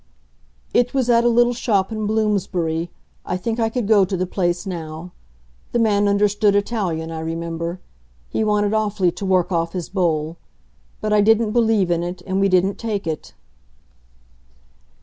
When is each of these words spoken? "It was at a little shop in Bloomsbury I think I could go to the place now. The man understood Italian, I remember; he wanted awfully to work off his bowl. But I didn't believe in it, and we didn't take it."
"It 0.73 0.95
was 0.95 1.11
at 1.11 1.23
a 1.23 1.29
little 1.29 1.53
shop 1.53 1.91
in 1.91 2.07
Bloomsbury 2.07 2.89
I 3.23 3.37
think 3.37 3.59
I 3.59 3.69
could 3.69 3.87
go 3.87 4.03
to 4.03 4.17
the 4.17 4.25
place 4.25 4.65
now. 4.65 5.11
The 5.73 5.77
man 5.77 6.07
understood 6.07 6.55
Italian, 6.55 7.11
I 7.11 7.19
remember; 7.19 7.79
he 8.27 8.43
wanted 8.43 8.73
awfully 8.73 9.11
to 9.11 9.25
work 9.27 9.51
off 9.51 9.73
his 9.73 9.89
bowl. 9.89 10.37
But 11.01 11.13
I 11.13 11.21
didn't 11.21 11.51
believe 11.51 11.91
in 11.91 12.01
it, 12.01 12.23
and 12.25 12.39
we 12.39 12.49
didn't 12.49 12.79
take 12.79 13.05
it." 13.05 13.35